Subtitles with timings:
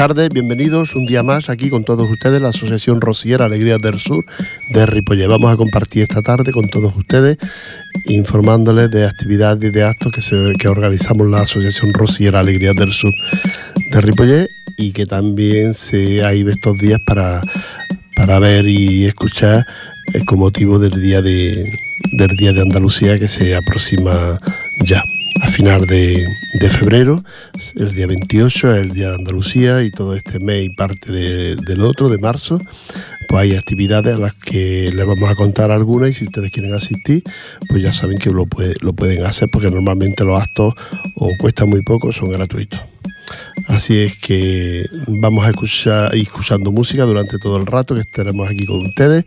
[0.00, 4.24] tardes, bienvenidos un día más aquí con todos ustedes, la Asociación Rociera Alegrías del Sur
[4.70, 5.28] de Ripollet.
[5.28, 7.36] Vamos a compartir esta tarde con todos ustedes,
[8.06, 12.94] informándoles de actividades y de actos que, se, que organizamos la Asociación Rociera Alegrías del
[12.94, 13.12] Sur
[13.90, 14.48] de Ripollet
[14.78, 17.42] y que también se hay estos días para,
[18.16, 19.66] para ver y escuchar
[20.14, 21.78] eh, con motivo del día de,
[22.12, 24.40] del día de Andalucía que se aproxima
[24.82, 25.02] ya
[25.42, 26.26] a final de,
[26.70, 27.22] febrero,
[27.76, 31.82] el día 28 es el día de Andalucía y todo este mes y parte del
[31.82, 32.60] otro, de marzo,
[33.30, 36.74] pues hay actividades a las que les vamos a contar algunas y si ustedes quieren
[36.74, 37.22] asistir,
[37.68, 40.74] pues ya saben que lo, pueden hacer porque normalmente los actos
[41.14, 42.80] o cuestan muy poco, son gratuitos.
[43.68, 48.66] Así es que vamos a escuchar escuchando música durante todo el rato que estaremos aquí
[48.66, 49.24] con ustedes.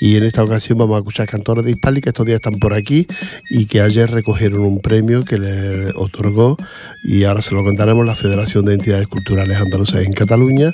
[0.00, 2.72] Y en esta ocasión vamos a escuchar cantores de Hispali que estos días están por
[2.72, 3.06] aquí
[3.50, 6.56] y que ayer recogieron un premio que les otorgó
[7.02, 10.72] y ahora se lo contaremos la Federación de Entidades Culturales Andaluzas en Cataluña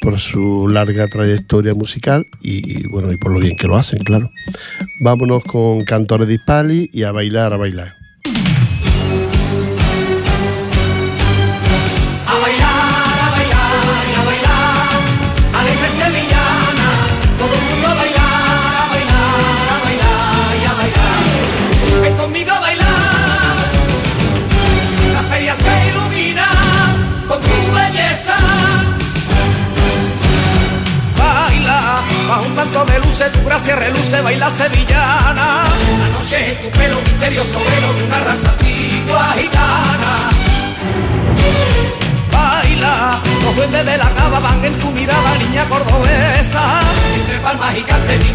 [0.00, 4.30] por su larga trayectoria musical y, bueno y por lo bien que lo hacen, claro.
[5.00, 8.01] Vámonos con cantores de Hispali y a bailar, a bailar.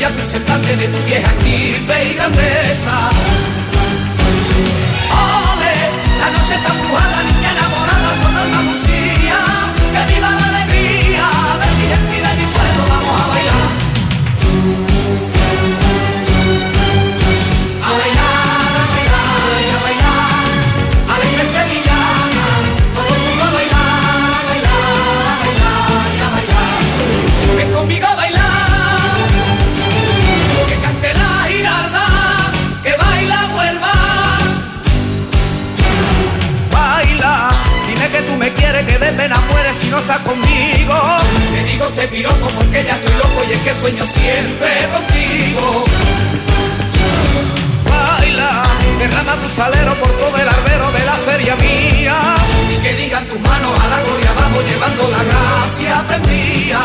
[0.07, 3.09] Y canterillas, tu semblante de tu vieja estirpe y grandeza.
[5.11, 5.73] Ole,
[6.19, 7.36] la noche está empujada,
[39.87, 40.95] si no estás conmigo.
[41.53, 45.85] Te digo te piropo porque ya estoy loco y es que sueño siempre contigo.
[47.89, 48.63] Baila,
[48.99, 52.15] derrama tu salero por todo el arbero de la feria mía.
[52.73, 56.79] Y que digan tus manos a la gloria, vamos llevando la gracia prendida.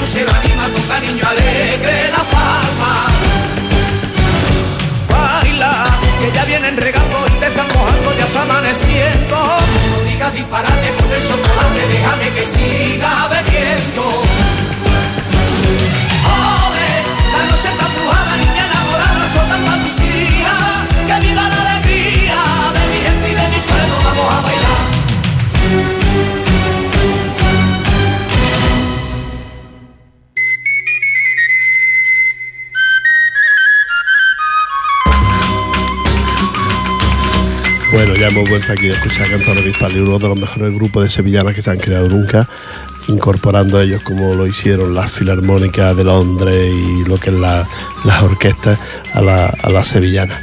[0.00, 3.06] Cortina que el crucero anima, con cariño alegre la palma.
[5.08, 5.86] Baila,
[6.20, 9.36] que ya vienen regando y te están mojando, ya está amaneciendo.
[9.36, 14.49] No digas disparate con el chocolate, déjame que siga bebiendo.
[38.30, 41.62] Hemos vuelto aquí a escuchar Cantores Hispali, uno de los mejores grupos de sevillanas que
[41.62, 42.48] se han creado nunca,
[43.08, 47.66] incorporando ellos como lo hicieron las filarmónicas de Londres y lo que es la-
[48.04, 48.78] las orquestas
[49.14, 50.40] a la, las sevillanas.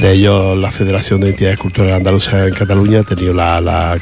[0.00, 3.98] De ellos la Federación de Entidades Culturales Andaluzas en Cataluña ha tenido la, la,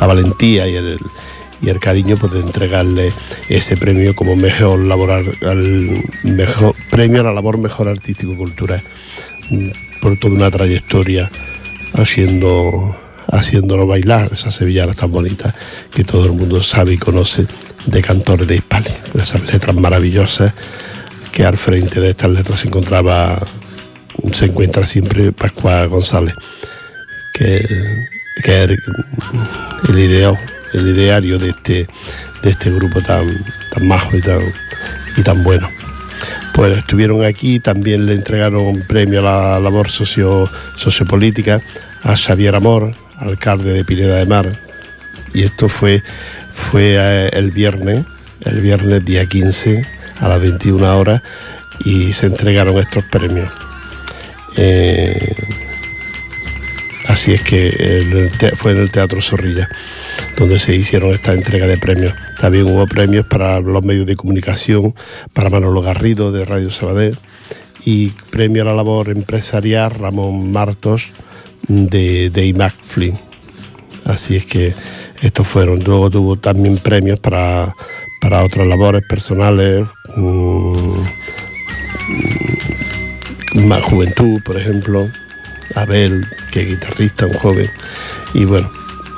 [0.00, 3.12] la valentía y el, cariño pues, de entregarle
[3.48, 8.82] ese premio como mejor laboral, al mejor premio a la labor mejor artístico-cultural
[9.50, 9.70] mm,
[10.06, 11.28] por toda una trayectoria
[11.94, 15.52] haciendo haciéndolo bailar esas sevillanas tan bonitas
[15.92, 17.44] que todo el mundo sabe y conoce
[17.86, 20.54] de cantores de Hispali, esas letras maravillosas
[21.32, 23.36] que al frente de estas letras se encontraba
[24.32, 26.34] se encuentra siempre Pascual González
[27.34, 27.66] que,
[28.44, 28.70] que es
[29.88, 30.38] el ideo,
[30.72, 31.88] el ideario de este,
[32.44, 33.26] de este grupo tan,
[33.72, 34.40] tan majo y tan,
[35.16, 35.68] y tan bueno.
[36.56, 41.60] Pues estuvieron aquí, también le entregaron un premio a la labor socio, sociopolítica
[42.02, 44.46] a Xavier Amor, alcalde de Pineda de Mar.
[45.34, 46.02] Y esto fue,
[46.72, 48.06] eh, el viernes,
[48.46, 49.84] el viernes día 15
[50.18, 51.20] a las 21 horas
[51.84, 53.50] y se entregaron estos premios.
[54.56, 55.34] Eh,
[57.16, 59.70] Así es que fue en el Teatro Zorrilla
[60.36, 62.12] donde se hicieron esta entrega de premios.
[62.38, 64.94] También hubo premios para los medios de comunicación,
[65.32, 67.16] para Manolo Garrido de Radio Sabadell
[67.86, 71.08] y premio a la labor empresarial Ramón Martos
[71.68, 73.18] de, de IMAC Flynn.
[74.04, 74.74] Así es que
[75.22, 75.82] estos fueron.
[75.84, 77.74] Luego tuvo también premios para,
[78.20, 79.86] para otras labores personales,
[80.16, 80.98] mm,
[83.54, 85.06] mm, más juventud, por ejemplo.
[85.74, 87.70] Abel, que es guitarrista, un joven,
[88.34, 88.70] y bueno,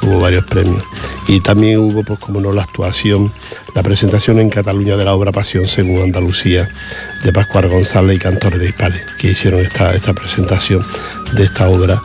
[0.02, 0.82] hubo varios premios.
[1.26, 3.32] Y también hubo, pues como no, la actuación,
[3.74, 6.68] la presentación en Cataluña de la obra Pasión según Andalucía,
[7.24, 10.84] de Pascual González y Cantores de Hispales, que hicieron esta, esta presentación
[11.34, 12.00] de esta obra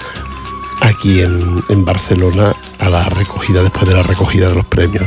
[0.81, 5.05] aquí en, en Barcelona a la recogida, después de la recogida de los premios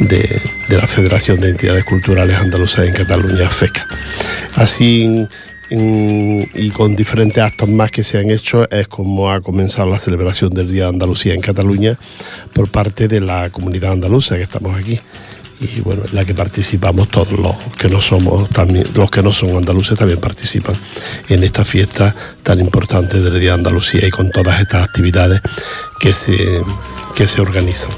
[0.00, 3.86] de, de la Federación de Entidades Culturales Andaluzas en Cataluña, FECA.
[4.56, 5.28] Así
[5.74, 10.50] y con diferentes actos más que se han hecho es como ha comenzado la celebración
[10.50, 11.96] del Día de Andalucía en Cataluña
[12.52, 15.00] por parte de la comunidad andaluza que estamos aquí
[15.60, 19.32] y bueno, en la que participamos todos los que no somos también los que no
[19.32, 20.74] son andaluces también participan
[21.28, 25.40] en esta fiesta tan importante del Día de Andalucía y con todas estas actividades
[25.98, 26.36] que se
[27.14, 27.92] que se organizan.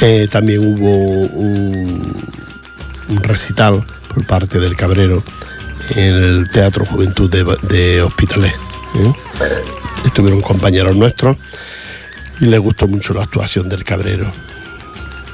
[0.00, 0.90] Eh, también hubo
[1.36, 2.14] un
[3.22, 5.22] recital por parte del Cabrero
[5.96, 8.54] en el Teatro Juventud de, de Hospitalet.
[8.54, 9.12] ¿eh?
[10.04, 11.36] Estuvieron compañeros nuestros
[12.40, 14.30] y les gustó mucho la actuación del Cabrero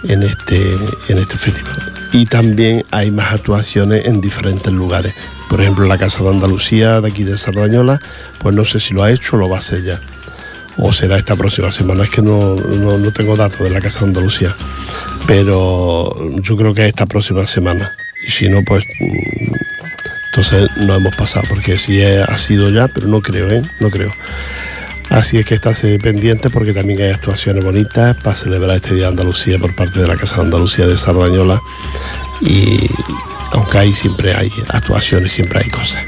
[0.04, 0.72] en este,
[1.08, 1.92] en este festival.
[2.12, 5.14] Y también hay más actuaciones en diferentes lugares.
[5.48, 8.00] Por ejemplo, la Casa de Andalucía de aquí de Sardañola,
[8.38, 10.00] pues no sé si lo ha hecho o lo va a hacer ya.
[10.76, 12.04] O será esta próxima semana.
[12.04, 14.54] Es que no, no, no tengo datos de la Casa de Andalucía.
[15.26, 17.90] Pero yo creo que es esta próxima semana.
[18.26, 18.84] Y si no, pues
[20.30, 23.62] entonces no hemos pasado, porque sí ha sido ya, pero no creo, ¿eh?
[23.80, 24.12] No creo.
[25.10, 29.10] Así es que estáse pendiente porque también hay actuaciones bonitas para celebrar este Día de
[29.10, 31.60] Andalucía por parte de la Casa de Andalucía de Sardañola.
[32.42, 32.90] Y
[33.52, 36.04] aunque ahí siempre hay actuaciones, siempre hay cosas.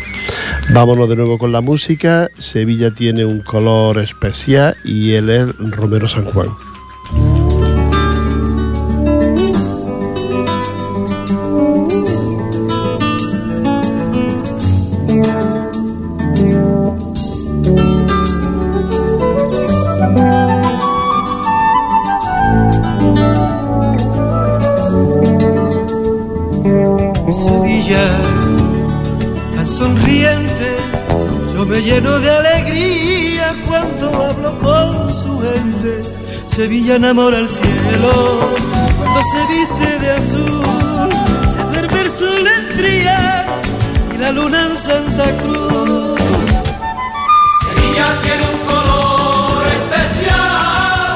[0.74, 2.30] Vámonos de nuevo con la música.
[2.38, 6.50] Sevilla tiene un color especial y él es Romero San Juan.
[29.80, 30.76] Sonriente,
[31.54, 36.02] yo me lleno de alegría cuando hablo con su gente.
[36.46, 38.12] Sevilla enamora el cielo
[38.98, 41.08] cuando se viste de azul,
[41.52, 42.64] se duerme el sol en
[44.14, 46.20] y la luna en Santa Cruz.
[47.62, 51.12] Sevilla tiene un color especial.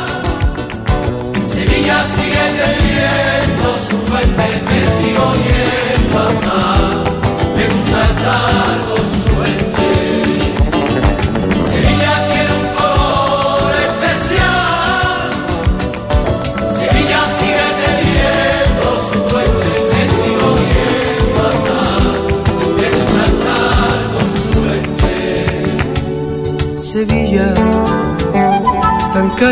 [1.54, 6.93] Sevilla sigue teniendo su fuente, me sigo oyendo pasar.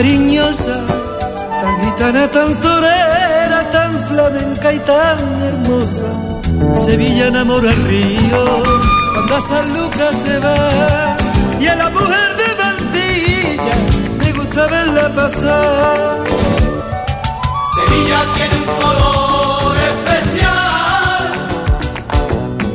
[0.03, 0.77] Cariñosa,
[1.61, 6.12] tan gitana, tan torera, tan flamenca y tan hermosa.
[6.85, 8.63] Sevilla enamora el río
[9.15, 11.17] cuando a San Lucas se va
[11.61, 13.77] y a la mujer de mantilla
[14.19, 16.19] me gusta verla pasar.
[17.75, 21.23] Sevilla tiene un color especial.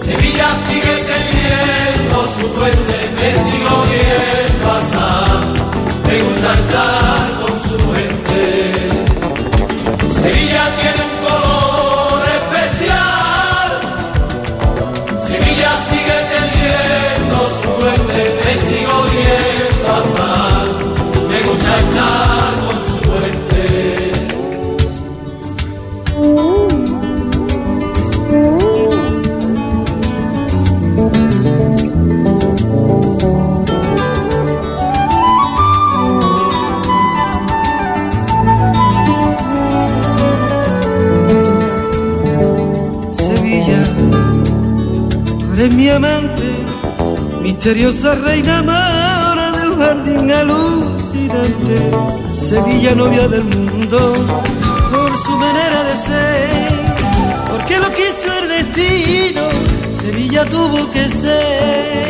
[0.01, 5.39] Sevilla sigue teniendo su fuente, me sigo viendo pasar.
[6.07, 8.45] Me gusta estar con su gente.
[10.21, 11.26] Sevilla tiene un color
[48.07, 51.75] misteriosa reina amora de un jardín alucinante.
[52.33, 54.13] Sevilla, novia del mundo,
[54.91, 56.49] por su manera de ser,
[57.51, 59.41] porque lo quiso el destino,
[59.93, 62.06] Sevilla tuvo que ser.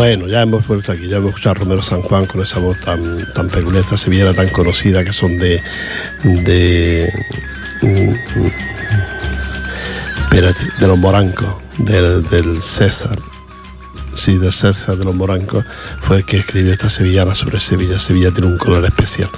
[0.00, 2.80] Bueno, ya hemos vuelto aquí, ya hemos escuchado a Romero San Juan con esa voz
[2.80, 5.60] tan, tan peculiar, esta sevillana tan conocida que son de.
[6.24, 7.12] de.
[10.80, 13.18] de los morancos, del, César.
[14.14, 15.66] Sí, del César de los morancos
[16.00, 17.98] fue el que escribió esta sevillana sobre Sevilla.
[17.98, 19.28] Sevilla tiene un color especial,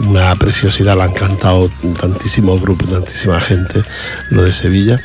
[0.00, 3.84] una preciosidad, la han cantado tantísimos grupos, tantísima gente,
[4.30, 5.00] lo de Sevilla,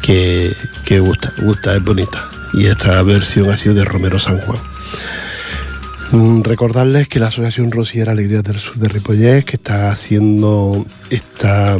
[0.00, 4.58] que, que gusta, gusta, es bonita y esta versión ha sido de Romero San Juan.
[6.10, 11.78] Mm, Recordarles que la Asociación Rosiera Alegrías del Sur de Ripollés, que está haciendo, está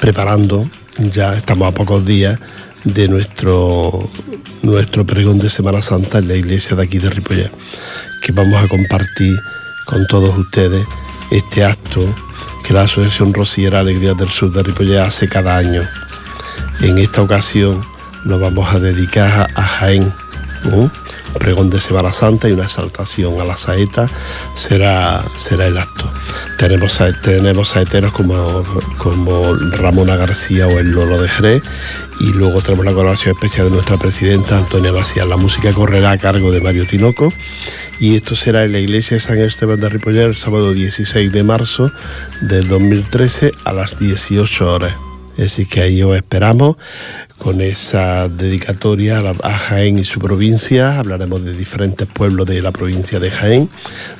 [0.00, 0.68] preparando,
[0.98, 2.38] ya estamos a pocos días
[2.82, 4.08] de nuestro,
[4.62, 7.50] nuestro pregón de Semana Santa en la iglesia de aquí de Ripollés,
[8.22, 9.38] que vamos a compartir
[9.86, 10.84] con todos ustedes
[11.30, 12.02] este acto
[12.66, 15.82] que la Asociación Rosiera Alegrías del Sur de Ripollés hace cada año.
[16.80, 17.80] En esta ocasión
[18.24, 20.12] lo vamos a dedicar a Jaén.
[20.64, 20.90] ¿no?
[21.38, 24.08] Pregón de Semana Santa y una exaltación a la saeta
[24.54, 26.10] será, será el acto.
[26.58, 28.64] Tenemos, tenemos saeteros como,
[28.96, 31.62] como Ramona García o el Lolo de Jerez
[32.20, 35.28] y luego tenemos la colaboración especial de nuestra presidenta Antonia Macías.
[35.28, 37.32] La música correrá a cargo de Mario Tinoco
[38.00, 41.44] y esto será en la iglesia de San Esteban de Ripollet el sábado 16 de
[41.44, 41.92] marzo
[42.40, 45.07] del 2013 a las 18 horas.
[45.38, 46.76] Decir, que ahí os esperamos
[47.38, 50.98] con esa dedicatoria a, Jaén y su provincia.
[50.98, 53.70] Hablaremos de diferentes pueblos de la provincia de Jaén,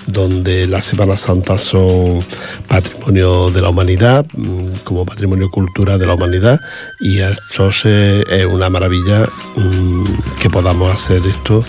[0.06, 2.24] donde las Semanas Santas son
[2.68, 6.60] patrimonio de la humanidad, mm, como patrimonio cultural de la humanidad.
[7.00, 10.04] Y esto es una maravilla mm,
[10.40, 11.64] que podamos hacer esto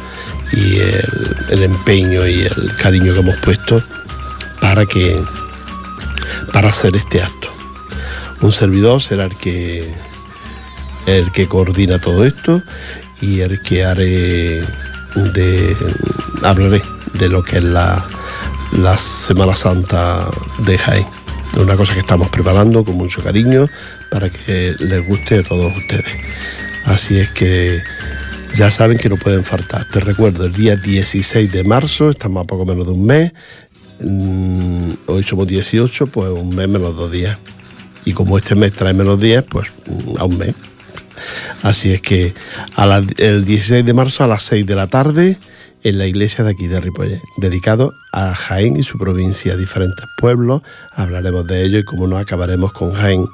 [0.53, 3.82] y el, el empeño y el cariño que hemos puesto
[4.62, 5.20] para que
[6.53, 7.59] para hacer este acto.
[8.41, 9.93] Un servidor será el que
[11.05, 12.62] el que coordina todo esto
[13.22, 14.62] y el que haré
[15.15, 15.75] de
[16.43, 16.81] hablaré
[17.15, 18.05] de lo que es la,
[18.77, 20.29] la Semana Santa
[20.60, 21.05] de Jaén.
[21.58, 23.67] Una cosa que estamos preparando con mucho cariño
[24.12, 26.05] para que les guste a todos ustedes.
[26.86, 27.81] Así es que
[28.55, 29.86] ya saben que no pueden faltar.
[29.86, 33.34] Te recuerdo, el día 16 de marzo, estamos a poco menos de un mes.
[34.00, 37.38] Mm, hoy somos 18, pues un mes menos dos días.
[38.06, 39.68] Y como este mes trae menos días, pues
[40.18, 40.56] a un mes.
[41.63, 42.34] Así es que
[43.18, 45.38] el 16 de marzo a las 6 de la tarde
[45.84, 50.62] en la iglesia de aquí de Ripollet, dedicado a Jaén y su provincia, diferentes pueblos.
[50.94, 53.25] Hablaremos de ello y como no acabaremos con Jaén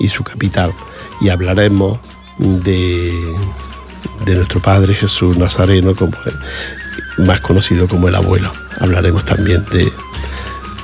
[0.00, 0.72] y su capital.
[1.20, 1.98] Y hablaremos
[2.38, 3.12] de,
[4.24, 6.12] de nuestro Padre Jesús Nazareno, como
[7.18, 8.52] más conocido como el abuelo.
[8.80, 9.90] Hablaremos también de,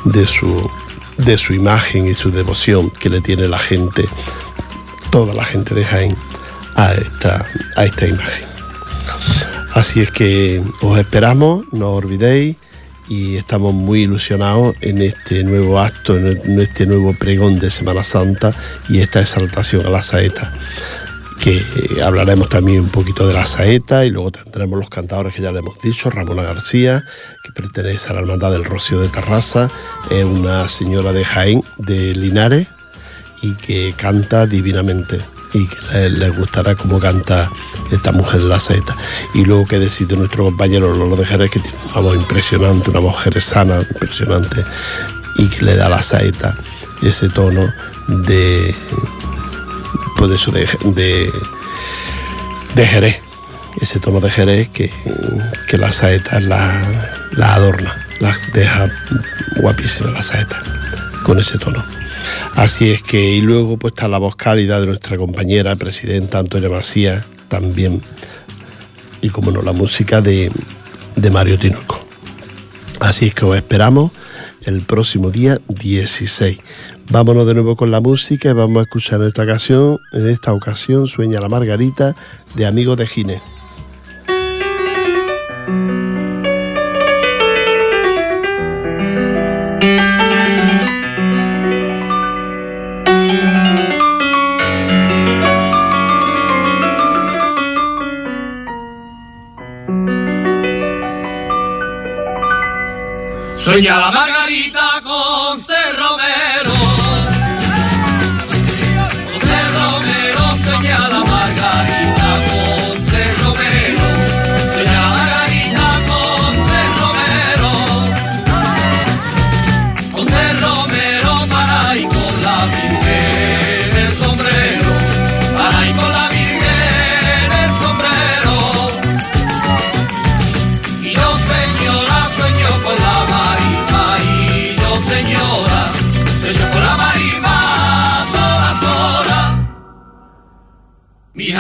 [0.04, 0.70] de, su,
[1.18, 4.04] de su imagen y su devoción que le tiene la gente,
[5.10, 6.16] toda la gente de Jaén,
[6.74, 8.44] a esta, a esta imagen.
[9.72, 12.56] Así es que os esperamos, no os olvidéis
[13.08, 18.54] y estamos muy ilusionados en este nuevo acto, en este nuevo pregón de Semana Santa
[18.88, 20.52] y esta exaltación a la saeta,
[21.40, 21.62] que
[22.02, 25.58] hablaremos también un poquito de la saeta y luego tendremos los cantadores que ya le
[25.58, 27.04] hemos dicho, Ramona García,
[27.42, 29.70] que pertenece a la Hermandad del Rocío de Terraza,
[30.10, 32.68] es una señora de Jaén, de Linares,
[33.42, 35.20] y que canta divinamente
[35.52, 37.50] y que les, gustará cómo canta
[37.92, 38.96] esta mujer de la saeta.
[39.34, 43.00] Y luego que decide nuestro compañero Lolo de Jerez, que tiene una voz impresionante, una
[43.00, 44.64] mujer sana, impresionante,
[45.36, 46.56] y que le da la saeta
[47.02, 47.72] ese tono
[48.08, 48.74] de,
[50.26, 51.30] pues eso, de,
[52.74, 53.20] de, Jerez,
[53.78, 54.90] ese tono de Jerez que,
[55.68, 56.82] que la saeta la,
[57.32, 58.88] la adorna, la deja
[59.56, 60.62] guapísima la saeta
[61.24, 61.84] con ese tono.
[62.54, 66.70] Así es que, y luego pues está la voz cálida de nuestra compañera, presidenta Antonia
[66.70, 68.00] Macías, también,
[69.20, 70.50] y como no, la música de,
[71.16, 72.02] de Mario Tinoco.
[72.98, 74.10] Así es que os esperamos
[74.62, 76.58] el próximo día 16.
[77.10, 80.52] Vámonos de nuevo con la música y vamos a escuchar en esta ocasión, en esta
[80.52, 82.14] ocasión Sueña la Margarita
[82.54, 83.42] de Amigos de Ginés.
[103.56, 104.63] Sueña la margarita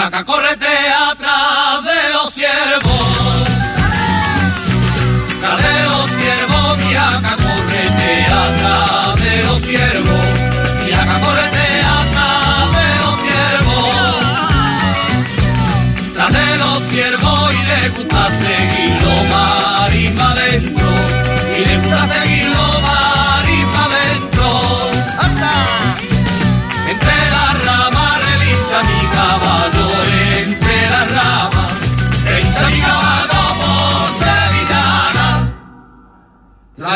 [0.04, 1.14] Mi jaca corretea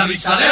[0.08, 0.44] la risa de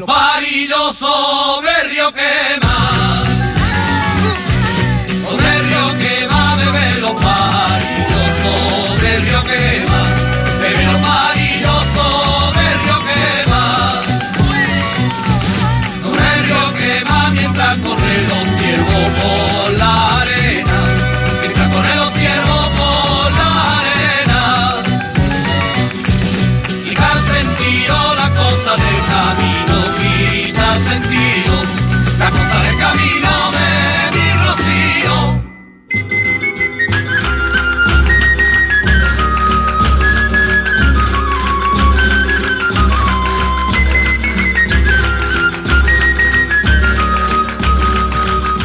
[0.00, 2.43] Parillos sobre río quema.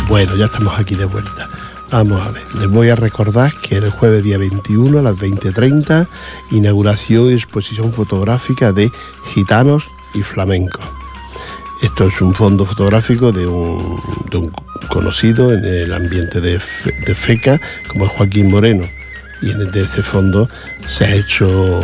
[0.09, 1.47] Bueno, ya estamos aquí de vuelta.
[1.91, 6.07] Vamos a ver, les voy a recordar que el jueves día 21 a las 20.30,
[6.51, 8.91] inauguración y exposición fotográfica de
[9.33, 10.85] Gitanos y Flamencos.
[11.81, 13.99] Esto es un fondo fotográfico de un,
[14.89, 18.85] conocido en el ambiente de, Fe- de FECA como es Joaquín Moreno.
[19.41, 20.49] Y en de ese fondo
[20.85, 21.79] se ha hecho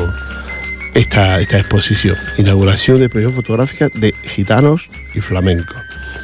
[0.93, 5.77] esta, esta exposición, inauguración de exposición fotográfica de gitanos y flamencos.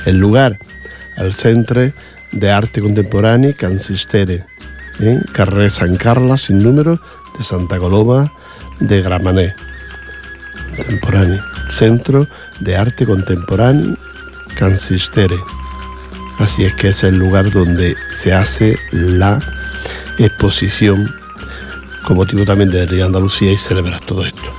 [0.06, 0.58] El lugar,
[1.18, 1.94] el Centre
[2.32, 4.46] de Arte Contemporáneo Cansistere,
[5.00, 7.00] en Carrer San Carles, sin número,
[7.38, 8.32] de Santa Coloma
[8.80, 9.56] de Gramenet.
[10.76, 11.44] Contemporáneo.
[11.70, 12.28] Centro
[12.60, 13.98] de Arte Contemporáneo
[14.56, 15.38] Cansistere.
[16.40, 19.40] Así es que es el lugar donde se hace la
[20.18, 21.10] exposición
[22.06, 24.52] con motivo también de Andalucía y celebrar todo esto.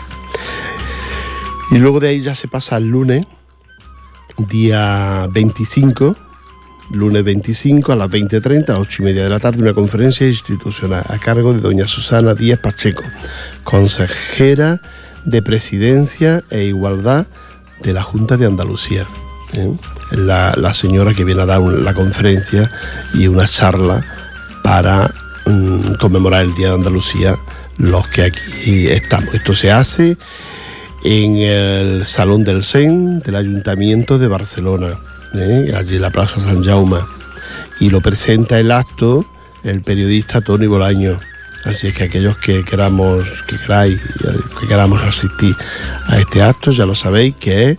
[1.72, 3.26] Y luego de ahí ya se pasa al lunes,
[4.36, 6.14] día 25,
[6.90, 10.26] lunes 25 a las 20.30, a las 8 y media de la tarde, una conferencia
[10.26, 13.02] institucional a cargo de doña Susana Díaz Pacheco,
[13.64, 14.80] consejera
[15.24, 17.26] de Presidencia e Igualdad
[17.82, 19.06] de la Junta de Andalucía.
[19.54, 19.74] ¿eh?
[20.12, 22.70] La, la señora que viene a dar la conferencia
[23.14, 24.04] y una charla
[24.62, 25.10] para
[25.46, 27.36] mm, conmemorar el Día de Andalucía
[27.78, 29.34] los que aquí estamos.
[29.34, 30.16] Esto se hace
[31.04, 34.98] en el Salón del Sen del Ayuntamiento de Barcelona,
[35.34, 35.72] ¿eh?
[35.76, 36.98] allí en la Plaza San Jaume.
[37.80, 39.26] Y lo presenta el acto
[39.64, 41.18] el periodista Tony Bolaño.
[41.64, 44.00] Así es que aquellos que queramos, que queráis,
[44.60, 45.54] que queramos asistir
[46.06, 47.78] a este acto, ya lo sabéis que es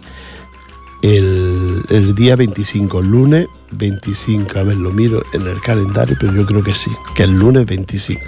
[1.02, 4.58] el, día 25, el lunes 25.
[4.58, 7.66] A ver, lo miro en el calendario, pero yo creo que sí, que el lunes
[7.66, 8.22] 25.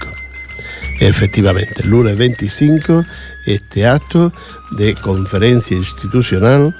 [0.99, 3.05] Efectivamente, el lunes 25,
[3.45, 4.31] este acto
[4.71, 6.75] de conferencia institucional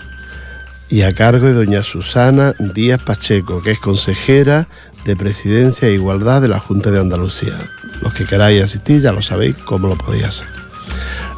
[0.90, 4.68] y a cargo de doña Susana Díaz Pacheco, que es consejera
[5.06, 7.58] de Presidencia e Igualdad de la Junta de Andalucía.
[8.02, 10.48] Los que queráis asistir ya lo sabéis cómo lo podéis hacer.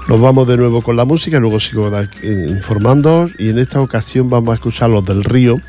[0.08, 4.30] Nos vamos de nuevo con la música, luego sigo eh, informándoos y en esta ocasión
[4.30, 5.60] vamos a escuchar los del río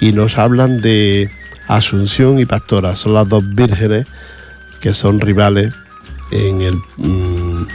[0.00, 1.30] y nos hablan de
[1.68, 2.96] Asunción y Pastora.
[2.96, 4.06] Son las dos vírgenes
[4.80, 5.72] que son rivales
[6.32, 6.74] en el...
[6.98, 7.66] mm,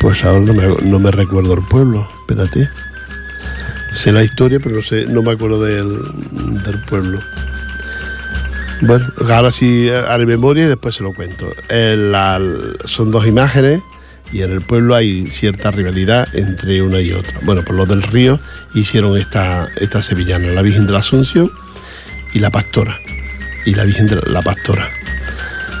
[0.00, 2.68] pues ahora no me, recuerdo el pueblo, espérate.
[3.94, 5.88] Sé la historia, pero no, me acuerdo del,
[6.64, 7.18] del pueblo.
[8.82, 11.46] Bueno, ahora sí haré memoria y después se lo cuento.
[12.84, 13.82] Son dos imágenes
[14.32, 17.38] y en el pueblo hay cierta rivalidad entre una y otra.
[17.42, 18.38] Bueno, pues los del río
[18.74, 21.50] hicieron esta, esta sevillana, la Virgen de la Asunción
[22.34, 22.96] y la Pastora.
[23.64, 24.88] Y la Virgen de la, la Pastora.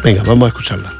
[0.02, 0.92] Venga, vamos a escucharla.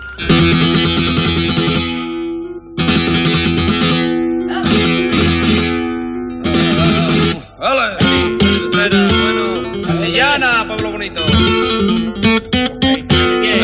[10.19, 11.23] Antillana, pueblo bonito.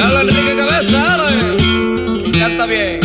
[0.02, 1.30] ¡Hala, Enrique Cabeza, hala!
[2.38, 3.00] Canta bien.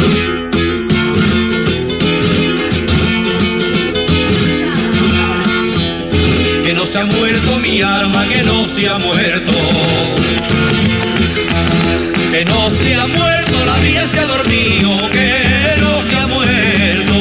[6.62, 9.54] Que no se ha muerto mi alma, que no se ha muerto.
[12.34, 17.14] Que no se ha muerto, la vida se ha dormido, que no se ha muerto.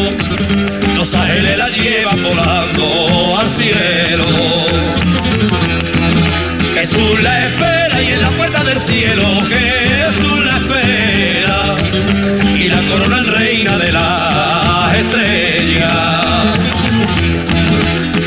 [0.96, 4.25] Los ángeles la llevan volando al cielo.
[7.16, 11.74] Jesús la espera y en la puerta del cielo Jesús la espera
[12.54, 15.94] y la corona en reina de las estrellas.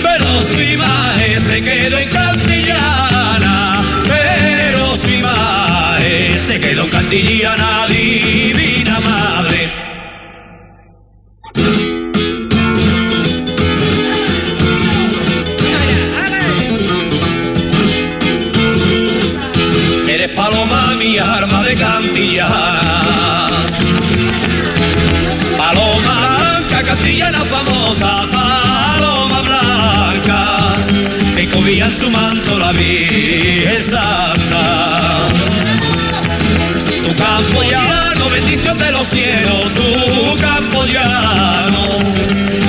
[0.01, 7.58] Pero su imagen se quedó en Cantillana, pero su imagen se quedó en Cantillana,
[31.89, 35.17] su manto la Virgen Santa.
[37.03, 41.85] Tu campo llano, bendición de los cielos, tu campo llano,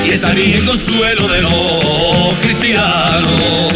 [0.06, 3.70] y esa Virgen consuelo de los cristianos.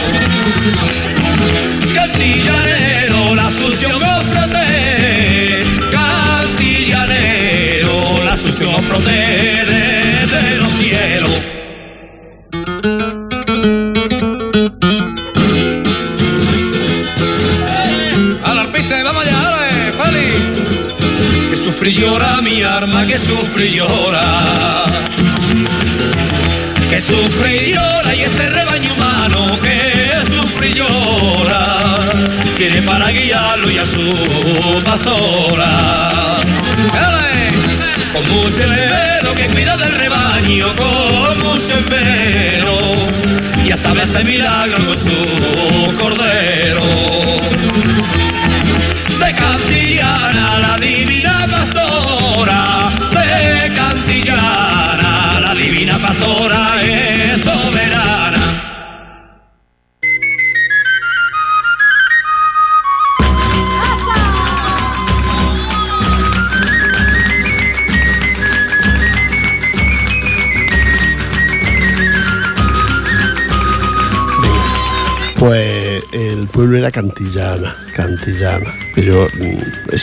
[44.14, 44.84] Hacer milagro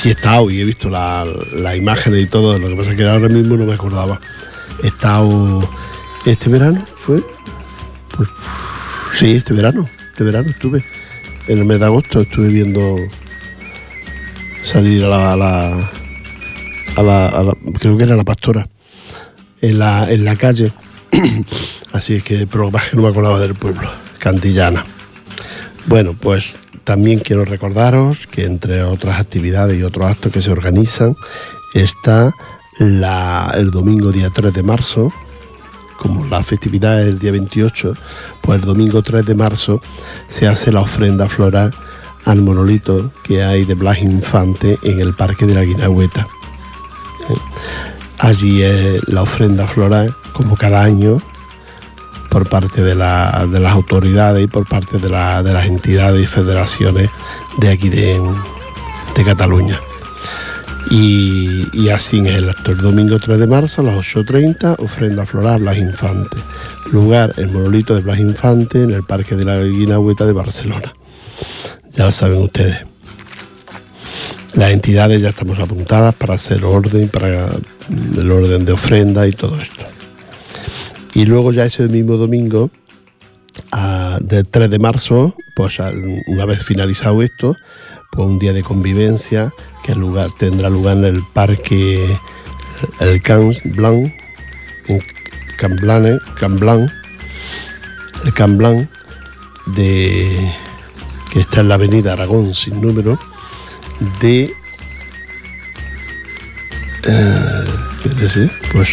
[0.01, 2.97] sí he estado y he visto la- las imágenes y todo, lo que pasa es
[2.97, 4.19] que ahora mismo no me acordaba.
[4.83, 5.67] He estado
[6.25, 7.21] este verano, ¿fue?
[8.15, 8.29] Pues
[9.19, 10.83] sí, este verano, este verano estuve.
[11.47, 12.95] En el mes de agosto estuve viendo
[14.63, 15.77] salir a la, a la,
[17.03, 18.67] la- la- creo que era la pastora,
[19.61, 20.71] en la, en la calle.
[21.93, 24.85] Así es que, pero que no me acordaba del pueblo, Cantillana.
[25.87, 26.45] Bueno, pues
[26.83, 31.15] también quiero recordaros que entre otras actividades y otros actos que se organizan
[31.73, 32.31] está
[32.79, 35.11] el domingo día 3 de marzo,
[35.99, 37.93] como la festividad es el día 28,
[38.41, 39.81] pues el domingo 3 de marzo
[40.27, 41.73] se hace la ofrenda floral
[42.25, 46.27] al monolito que hay de Blas Infante en el Parque de la Guinagüeta.
[47.29, 47.33] Eh,
[48.21, 51.19] Allí es la ofrenda floral, como cada año,
[52.31, 56.23] por parte de, la- de las autoridades y por parte de, la- de las entidades
[56.23, 57.09] y federaciones
[57.57, 58.19] de aquí de,
[59.25, 59.79] Cataluña.
[60.89, 62.73] Y, así es el acto.
[62.73, 66.37] Domingo 3 de marzo a las 8.30, ofrenda floral Blas Infante.
[66.91, 70.91] Lugar, el monolito de Blas Infante en el Parque de la Guinagüeta de Barcelona.
[71.91, 72.77] Ya lo saben ustedes.
[74.55, 77.47] Las entidades ya estamos apuntadas para hacer orden, para
[78.17, 79.83] el orden de ofrenda y todo esto.
[81.13, 82.69] Y luego ya ese mismo domingo,
[83.71, 85.79] a- del 3 de marzo, pues
[86.27, 87.55] una vez finalizado esto,
[88.11, 89.51] pues un día de convivencia
[89.83, 89.95] que
[90.39, 92.05] tendrá lugar en el parque
[92.99, 94.11] el Camp Blanc,
[94.87, 94.99] en
[95.57, 96.21] Camblan, el
[98.33, 98.89] Camblan,
[99.75, 100.51] de,
[101.31, 103.19] que está en la avenida Aragón sin número,
[104.19, 104.51] de
[107.07, 107.63] eh,
[108.03, 108.89] espérese, pues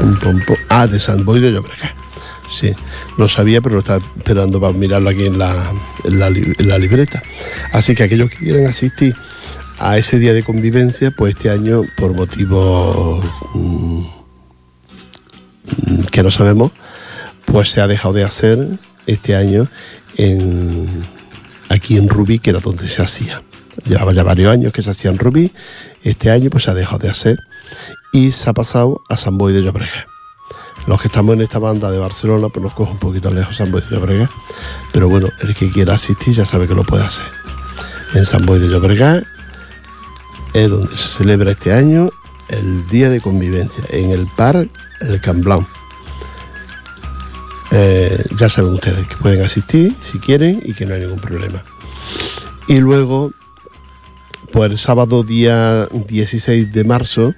[0.00, 0.54] un pompo.
[0.68, 1.96] Ah, de San Boy de Llobregat.
[2.52, 2.72] Sí,
[3.16, 5.72] lo sabía, pero lo estaba esperando para mirarlo aquí en la,
[6.04, 7.22] en la libreta.
[7.72, 9.14] Así que aquellos que quieran asistir
[9.78, 14.02] a ese día de convivencia, pues este año, por motivos mm,
[15.86, 16.72] mm, que no sabemos,
[17.46, 18.68] pues se ha dejado de hacer
[19.06, 19.66] este año
[20.16, 20.86] en,
[21.68, 23.42] aquí en Rubí, que era donde se hacía.
[23.84, 25.52] Llevaba ya varios años que se hacía en Rubí,
[26.04, 27.38] este año pues se ha dejado de hacer
[28.12, 30.06] y se ha pasado a San Boy de Llobregat.
[30.86, 33.70] Los que estamos en esta banda de Barcelona, pues nos coge un poquito lejos San
[33.70, 34.30] Boy de Llobregat,
[34.92, 37.26] pero bueno, el que quiera asistir ya sabe que lo puede hacer.
[38.14, 39.24] En San Boy de Llobregat
[40.54, 42.10] es donde se celebra este año
[42.48, 44.68] el Día de Convivencia, en el Par
[45.00, 45.66] El Camblán.
[47.70, 51.62] Eh, ya saben ustedes que pueden asistir si quieren y que no hay ningún problema.
[52.68, 53.32] Y luego,
[54.52, 57.34] pues el sábado día 16 de marzo,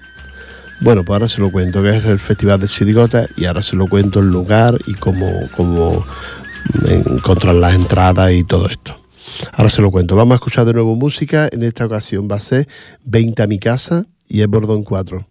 [0.85, 3.75] bueno, pues ahora se lo cuento, que es el Festival de Chirigota y ahora se
[3.75, 6.05] lo cuento el lugar y cómo, cómo
[6.87, 8.95] encontrar las entradas y todo esto.
[9.53, 10.15] Ahora se lo cuento.
[10.15, 11.49] Vamos a escuchar de nuevo música.
[11.51, 12.69] En esta ocasión va a ser
[13.05, 15.27] 20 a mi casa y es Bordón 4.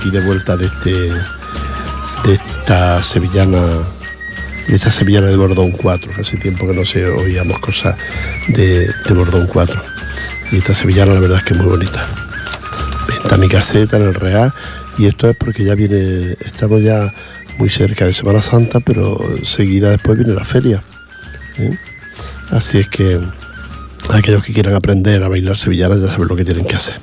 [0.00, 3.60] Aquí de vuelta de este de esta sevillana
[4.66, 6.12] de esta sevillana de Bordón 4.
[6.18, 7.96] Hace tiempo que no se oíamos cosas
[8.48, 9.82] de, de Bordón 4.
[10.52, 12.06] Y esta sevillana la verdad es que es muy bonita.
[13.08, 14.52] Venta mi caseta en el Real.
[14.96, 17.12] Y esto es porque ya viene, estamos ya
[17.58, 20.82] muy cerca de Semana Santa, pero seguida después viene la feria.
[21.58, 21.76] ¿eh?
[22.50, 23.20] Así es que
[24.10, 26.94] aquellos que quieran aprender a bailar sevillanas ya saben lo que tienen que hacer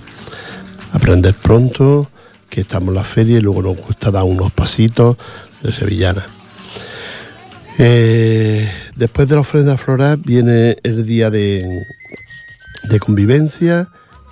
[0.91, 2.09] aprender pronto,
[2.49, 5.17] que estamos en la feria y luego nos gusta dar unos pasitos
[5.61, 6.25] de sevillana.
[7.77, 11.85] Eh, después de la ofrenda floral viene el día de,
[12.83, 13.89] de convivencia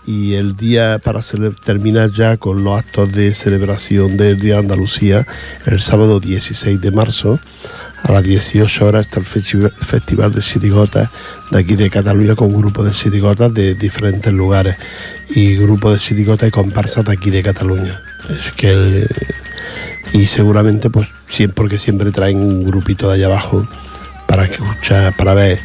[0.08, 1.22] y el día para
[1.66, 5.26] terminar ya con los actos de celebración del Día de Andalucía
[5.66, 7.40] el sábado 16 de marzo
[8.08, 11.10] a las 18 horas está el festi- Festival de Chirigotas
[11.52, 14.76] de aquí de Cataluña con grupos de chirigotas de diferentes lugares
[15.30, 18.00] y grupos de chirigotas y comparsas de aquí de Cataluña.
[18.58, 19.08] Que
[20.14, 23.68] y seguramente pues siempre porque siempre traen un grupito de allá abajo
[24.28, 25.60] para escuchar, para ver,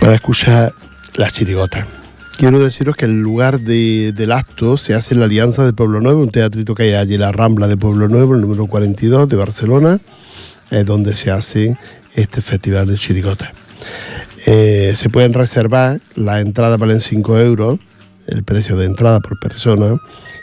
[0.00, 0.74] para escuchar
[1.14, 1.86] las chirigotas.
[2.36, 6.00] Quiero deciros que el lugar de- del acto se hace en la Alianza de Pueblo
[6.00, 9.36] Nuevo, un teatrito que hay allí la Rambla de Pueblo Nuevo, el número 42 de
[9.36, 10.00] Barcelona,
[10.70, 11.76] es donde se hace
[12.14, 13.50] este festival de chirigotas.
[14.46, 17.78] Eh, se pueden reservar, las entradas valen 5 euros,
[18.26, 19.96] el precio de entrada por persona,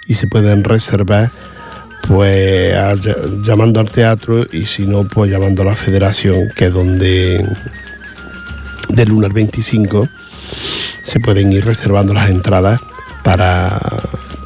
[0.08, 1.30] y se pueden reservar
[2.08, 2.73] pues
[3.43, 7.45] llamando al teatro y si no, pues llamando a la federación, que es donde
[8.88, 10.08] del lunes 25
[11.10, 12.80] se pueden ir reservando las entradas
[13.24, 13.80] para,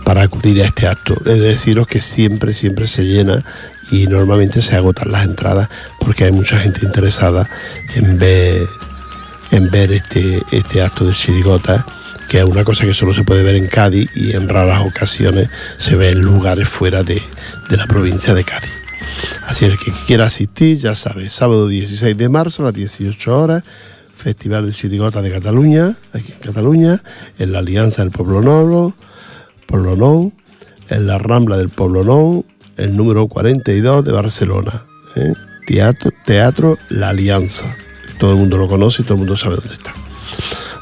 [0.03, 1.15] para acudir a este acto.
[1.25, 3.43] Es deciros que siempre, siempre se llena
[3.91, 7.47] y normalmente se agotan las entradas porque hay mucha gente interesada
[7.95, 8.67] en ver,
[9.51, 11.85] en ver este, este acto de chirigota,
[12.29, 15.49] que es una cosa que solo se puede ver en Cádiz y en raras ocasiones
[15.77, 17.21] se ve en lugares fuera de,
[17.69, 18.71] de la provincia de Cádiz.
[19.45, 23.63] Así es que quiera asistir, ya sabe, sábado 16 de marzo a las 18 horas,
[24.23, 27.03] Festival de Chirigota de Cataluña, aquí en Cataluña,
[27.39, 28.93] en la Alianza del Pueblo Nuevo,
[29.67, 30.31] Pueblo
[30.89, 32.45] en la Rambla del Pueblo Nou,
[32.77, 34.83] el número 42 de Barcelona.
[35.17, 35.33] ¿eh?
[35.67, 37.65] Teatro, Teatro La Alianza.
[38.17, 39.91] Todo el mundo lo conoce y todo el mundo sabe dónde está.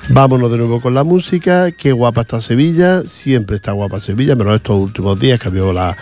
[0.10, 1.72] Vámonos de nuevo con la música.
[1.72, 3.02] Qué guapa está Sevilla.
[3.02, 5.98] Siempre está guapa Sevilla, menos estos últimos días que había la,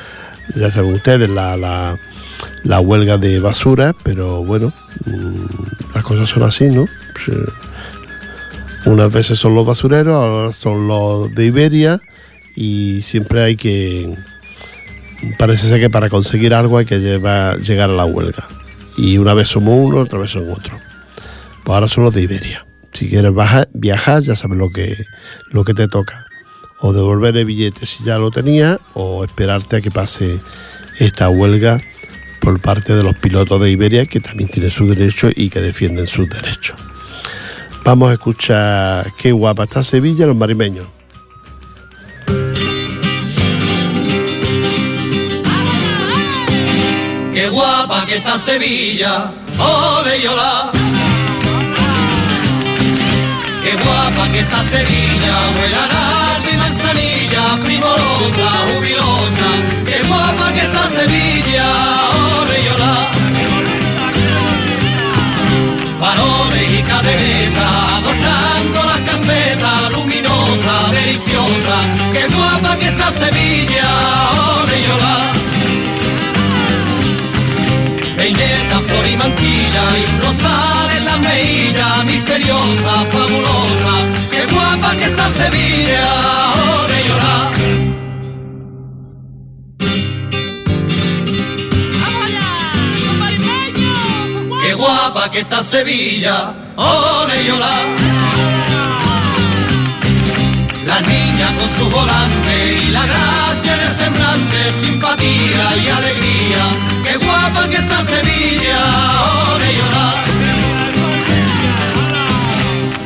[0.55, 1.97] ya saben ustedes, la, la,
[2.63, 4.73] la huelga de basura, pero bueno,
[5.05, 6.85] mm, las cosas son así, ¿no?
[7.13, 7.51] Pues, eh,
[8.85, 11.99] unas veces son los basureros, ahora son los de Iberia
[12.55, 14.13] y siempre hay que...
[15.37, 18.47] Parece ser que para conseguir algo hay que llevar- llegar a la huelga.
[18.97, 20.77] Y una vez somos uno, otra vez son otro.
[21.63, 22.65] Pues ahora son los de Iberia.
[22.93, 23.33] Si quieres
[23.73, 24.95] viajar, ya sabes lo que,
[25.51, 26.25] lo que te toca.
[26.79, 30.39] O devolver el billete si ya lo tenía, o esperarte a que pase
[30.99, 31.81] esta huelga
[32.39, 36.07] por parte de los pilotos de Iberia, que también tienen sus derechos y que defienden
[36.07, 36.79] sus derechos.
[37.83, 40.87] Vamos a escuchar qué guapa está Sevilla, los marimeños.
[47.33, 50.71] Qué guapa que está Sevilla, ole y hola.
[53.63, 59.49] Qué guapa que está Sevilla, huela nardo y manzanilla, primorosa, jubilosa.
[59.85, 61.65] Qué guapa que está Sevilla,
[62.41, 63.18] ole y hola.
[66.61, 71.77] y cadeneta, adornando las casetas, luminosa, deliciosa,
[72.11, 73.87] que guapa que está Sevilla,
[74.61, 75.31] oleola.
[78.17, 83.93] Peineta, flor y mantilla, y rosal en la mejillas, misteriosa, fabulosa,
[84.29, 86.03] que guapa que está Sevilla,
[86.83, 86.98] ole
[95.39, 97.51] que está Sevilla, ole y.
[100.85, 106.63] La niña con su volante y la gracia en el semblante, simpatía y alegría.
[107.03, 108.79] Qué guapa que está Sevilla,
[109.53, 110.09] ole y olá.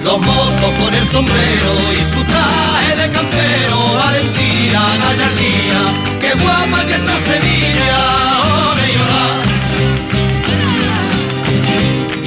[0.03, 5.79] Los mozos con el sombrero y su traje de campero, valentía, gallardía.
[6.19, 6.72] Qué guapa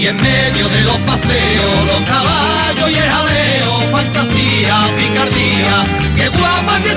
[0.07, 5.84] Y en medio de los paseos, los caballos y el jaleo, fantasía, picardía,
[6.14, 6.90] qué guapa que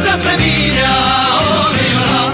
[1.49, 2.33] ole y olá.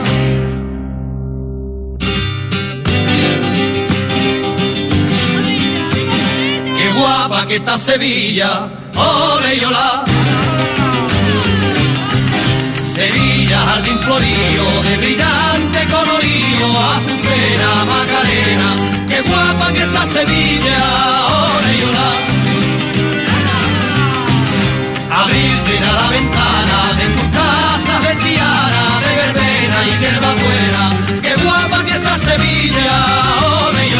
[6.75, 10.03] Qué guapa que está Sevilla, ole y olá.
[12.83, 16.67] Sevilla, jardín florío, de brillante colorío,
[16.97, 20.77] azucena, macarena, qué guapa que está Sevilla,
[21.55, 22.09] ole y olá.
[25.21, 30.83] Abrir llena la ventana de sus casas de tiara, de verbena y hierba buena,
[31.21, 32.95] qué guapa que está Sevilla,
[33.67, 33.95] ole y.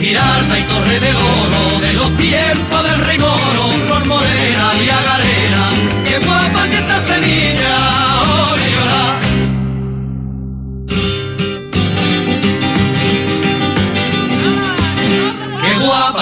[0.00, 5.64] Girarda y Torre del Oro, de los tiempos del rey moro, Flor Morena y Agarena,
[6.04, 7.87] qué guapa que está Sevilla,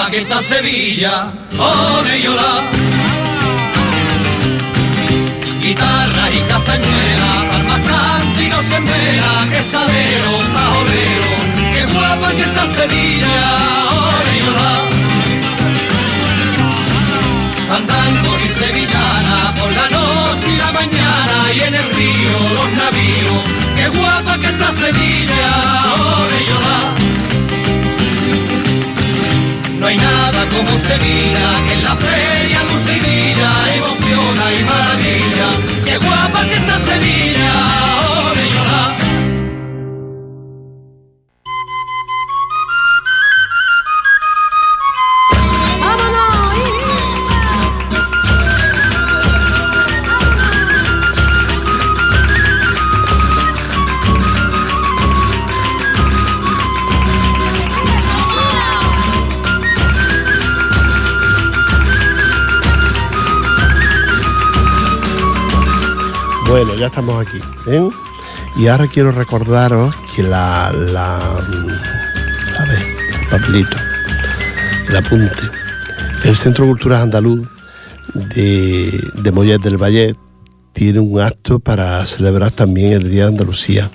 [0.09, 2.61] que está Sevilla, ole y olá.
[5.61, 11.31] Guitarra y castañuela, palmas cánticos en vela, que salero, tajolero,
[11.73, 13.35] qué guapa que está Sevilla,
[14.07, 14.73] ole y olá.
[17.75, 23.43] Andando y sevillana, por la noche y la mañana, y en el río los navíos,
[23.75, 25.51] qué guapa que está Sevilla,
[26.21, 26.36] ole
[30.53, 32.27] como Sevilla, que en la feria
[33.07, 35.47] brilla, emociona y maravilla.
[35.83, 37.86] ¡Qué guapa que está Sevilla!
[66.77, 67.39] Ya estamos aquí.
[67.67, 67.89] ¿eh?
[68.57, 70.71] Y ahora quiero recordaros que la.
[70.71, 72.81] la a ver,
[73.21, 73.77] el papelito,
[74.89, 75.43] el apunte.
[76.23, 77.47] El Centro Cultural Andaluz
[78.13, 80.15] de, de Mollet del Valle
[80.73, 83.91] tiene un acto para celebrar también el Día de Andalucía.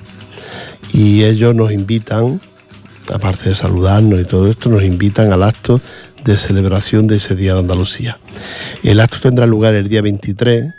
[0.93, 2.41] Y ellos nos invitan,
[3.13, 5.81] aparte de saludarnos y todo esto, nos invitan al acto
[6.25, 8.19] de celebración de ese Día de Andalucía.
[8.83, 10.73] El acto tendrá lugar el día 23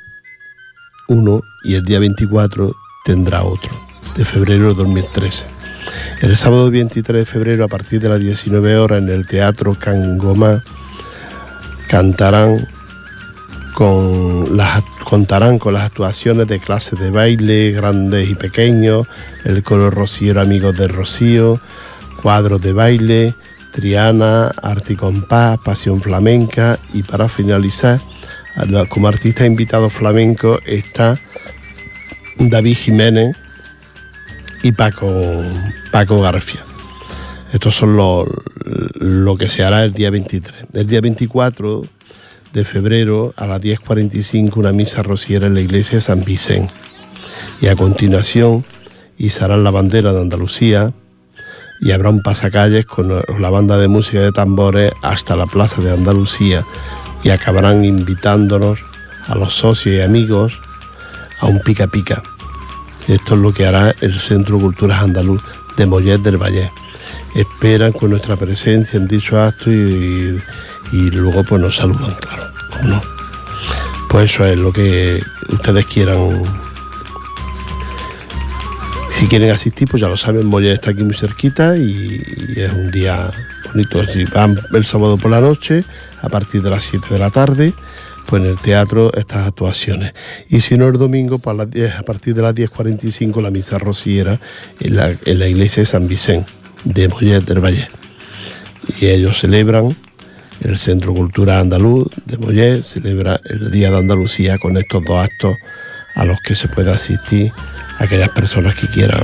[1.07, 3.71] uno y el día 24 tendrá otro,
[4.15, 5.47] de febrero de 2013.
[6.21, 10.63] El sábado 23 de febrero, a partir de las 19 horas, en el Teatro Cangoma,
[11.89, 12.67] cantarán
[13.73, 19.07] con las, contarán con las actuaciones de clases de baile, grandes y pequeños,
[19.43, 21.59] el coro rociero Amigos del Rocío,
[22.21, 23.33] cuadros de baile,
[23.71, 27.99] Triana, arte y compás, pasión flamenca y para finalizar,
[28.89, 31.19] como artista invitado flamenco está
[32.37, 33.37] David Jiménez
[34.63, 35.11] y Paco,
[35.91, 36.61] Paco García.
[37.51, 38.25] Estos son lo,
[38.95, 40.67] lo que se hará el día 23.
[40.73, 41.83] El día 24
[42.53, 46.73] de febrero a las 10.45 una misa rociera en la iglesia de San Vicente.
[47.61, 48.63] Y a continuación
[49.17, 50.93] izarán la bandera de Andalucía
[51.81, 55.91] y habrá un pasacalles con la banda de música de tambores hasta la plaza de
[55.91, 56.63] Andalucía
[57.23, 58.79] y acabarán invitándonos
[59.27, 60.59] a los socios y amigos
[61.43, 62.23] a un pica pica.
[63.07, 65.41] Esto es lo que hará el Centro Culturas Andaluz
[65.75, 66.71] de Mollet del Valle.
[67.35, 70.39] Esperan con nuestra presencia en dicho acto y,
[70.93, 73.01] y luego pues nos saludan, claro, ¿cómo no?
[74.09, 76.43] Pues eso es lo que ustedes quieran.
[79.11, 82.23] Si quieren asistir, pues ya lo saben, Mollet está aquí muy cerquita y,
[82.55, 83.29] es un día
[83.67, 84.01] bonito.
[84.33, 85.83] Van el sábado por la noche,
[86.21, 87.73] a partir de las 7 de la tarde,
[88.27, 90.13] pues en el teatro estas actuaciones.
[90.49, 93.77] Y si no el domingo, a, las 10, a partir de las 10.45 la misa
[93.77, 94.39] rociera
[94.79, 96.51] en la, en la iglesia de San Vicente
[96.83, 97.87] de Mollet del Valle.
[98.99, 99.95] Y ellos celebran
[100.61, 105.55] el Centro Cultural Andaluz de Mollet, celebra el Día de Andalucía con estos dos actos
[106.15, 107.51] a los que se puede asistir
[107.99, 109.21] aquellas personas que quieran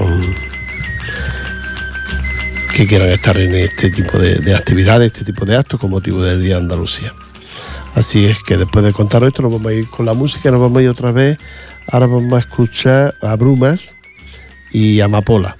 [2.75, 6.23] que quieran estar en este tipo de, de actividades, este tipo de actos con motivo
[6.23, 7.13] del Día de Andalucía.
[7.95, 10.61] Así es que después de contar esto nos vamos a ir con la música, nos
[10.61, 11.37] vamos a ir otra vez.
[11.91, 13.91] Ahora vamos a escuchar a Brumas
[14.71, 15.57] y Amapola.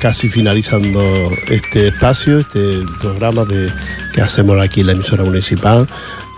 [0.00, 1.00] Casi finalizando
[1.48, 3.70] este espacio, este programa de,
[4.12, 5.88] que hacemos aquí en la emisora municipal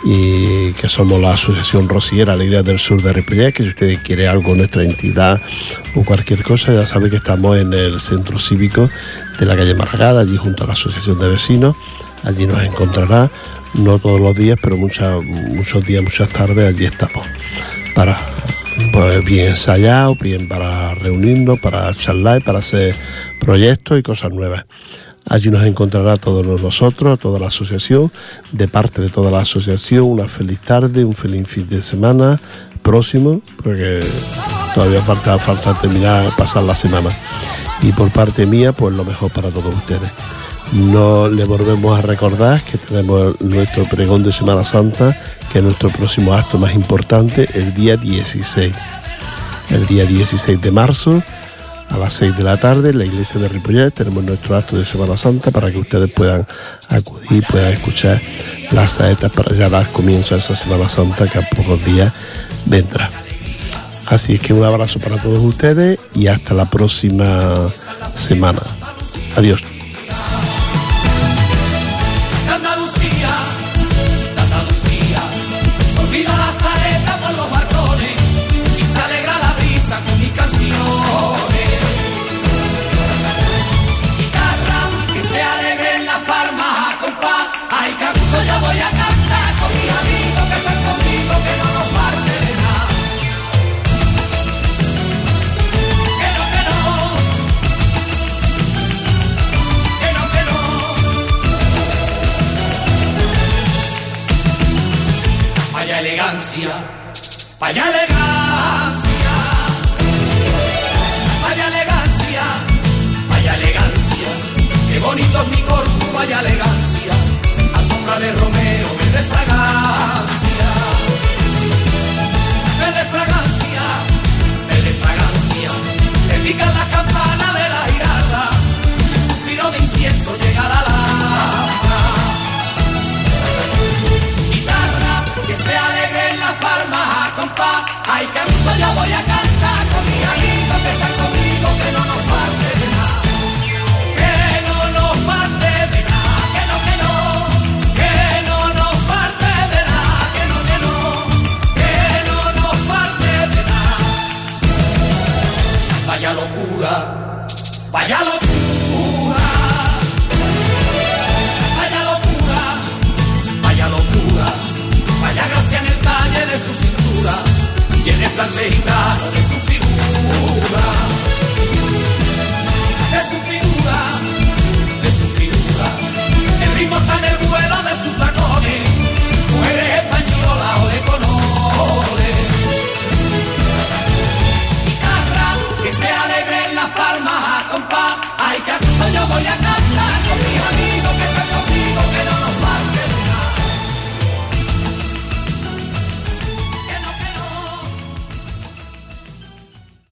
[0.05, 4.29] y que somos la Asociación Rociera Alegría del Sur de Ripollet, que si usted quiere
[4.29, 5.41] algo nuestra entidad
[5.95, 8.89] o cualquier cosa, ya sabe que estamos en el centro cívico
[9.39, 11.77] de la calle Margal, allí junto a la Asociación de Vecinos,
[12.23, 13.31] allí nos encontrará,
[13.75, 17.27] no todos los días, pero muchos días, muchas tardes, allí estamos.
[17.95, 18.17] Para
[18.93, 22.95] pues bien ensayado, bien para reunirnos, para charlar y para hacer
[23.41, 24.65] proyectos y cosas nuevas.
[25.29, 28.11] Allí nos encontrará a todos nosotros, a toda la asociación,
[28.53, 32.41] de parte de toda la asociación, una feliz tarde, un feliz fin de semana
[32.83, 34.01] próximo, porque
[34.75, 37.11] todavía falta, falta terminar, pasar la semana.
[37.83, 40.11] Y por parte mía, pues lo mejor para todos ustedes.
[40.73, 45.17] No le volvemos a recordar que tenemos nuestro pregón de Semana Santa
[45.53, 48.75] que nuestro próximo acto más importante, el día 16.
[49.71, 51.23] El día 16 de marzo,
[51.91, 54.85] a las 6 de la tarde, en la iglesia de Ripollet, tenemos nuestro acto de
[54.85, 56.47] Semana Santa para que ustedes puedan
[56.89, 58.21] acudir, puedan escuchar
[58.73, 62.13] las saetas para ya dar comienzo a esa Semana Santa que a pocos días
[62.67, 63.11] vendrá.
[64.07, 67.69] Así es que un abrazo para todos ustedes y hasta la próxima
[68.15, 68.63] semana.
[69.37, 69.78] Adiós.